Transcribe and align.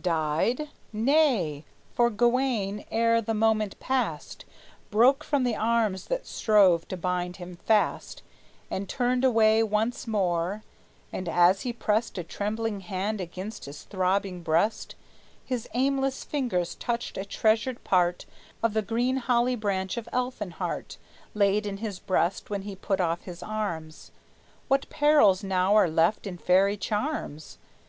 Died? 0.00 0.68
Nay; 0.92 1.64
for 1.94 2.10
Gawayne, 2.10 2.84
ere 2.92 3.20
the 3.20 3.34
moment 3.34 3.74
passed, 3.80 4.44
Broke 4.88 5.24
from 5.24 5.42
the 5.42 5.56
arms 5.56 6.06
that 6.06 6.28
strove 6.28 6.86
to 6.86 6.96
bind 6.96 7.38
him 7.38 7.56
fast, 7.56 8.22
And 8.70 8.88
turned 8.88 9.24
away 9.24 9.64
once 9.64 10.06
more; 10.06 10.62
and, 11.12 11.28
as 11.28 11.62
he 11.62 11.72
pressed 11.72 12.16
A 12.18 12.22
trembling 12.22 12.82
hand 12.82 13.20
against 13.20 13.64
his 13.64 13.82
throbbing 13.82 14.44
breast, 14.44 14.94
His 15.44 15.68
aimless 15.74 16.22
fingers 16.22 16.76
touched 16.76 17.18
a 17.18 17.24
treasured 17.24 17.82
part 17.82 18.26
Of 18.62 18.74
the 18.74 18.82
green 18.82 19.16
holly 19.16 19.56
branch 19.56 19.96
of 19.96 20.08
Elfinhart, 20.12 20.98
Laid 21.34 21.66
in 21.66 21.78
his 21.78 21.98
breast 21.98 22.48
when 22.48 22.62
he 22.62 22.76
put 22.76 23.00
off 23.00 23.22
his 23.22 23.42
arms. 23.42 24.12
What 24.68 24.88
perils 24.88 25.42
now 25.42 25.74
are 25.74 25.90
left 25.90 26.28
in 26.28 26.38
fairy 26.38 26.76
charms? 26.76 27.58